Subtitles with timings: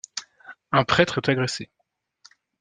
[0.71, 1.69] Un prêtre est agressé.